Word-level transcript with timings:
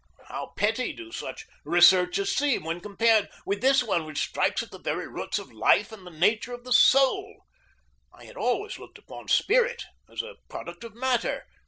How 0.29 0.53
petty 0.57 0.93
do 0.93 1.11
such 1.11 1.45
researches 1.63 2.35
seem 2.35 2.63
when 2.63 2.79
compared 2.81 3.29
with 3.45 3.61
this 3.61 3.83
one 3.83 4.03
which 4.03 4.17
strikes 4.29 4.63
at 4.63 4.71
the 4.71 4.79
very 4.79 5.07
roots 5.07 5.37
of 5.37 5.51
life 5.53 5.91
and 5.91 6.07
the 6.07 6.09
nature 6.09 6.53
of 6.53 6.63
the 6.63 6.73
soul! 6.73 7.43
I 8.11 8.23
had 8.25 8.35
always 8.35 8.79
looked 8.79 8.97
upon 8.97 9.27
spirit 9.27 9.83
as 10.11 10.23
a 10.23 10.37
product 10.49 10.83
of 10.83 10.95
matter. 10.95 11.45